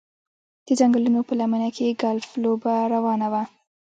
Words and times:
د 0.65 0.67
ځنګلونو 0.79 1.19
په 1.27 1.33
لمنه 1.39 1.69
کې 1.75 1.97
ګلف 2.01 2.29
لوبه 2.43 2.73
روانه 2.93 3.27
وه 3.33 3.43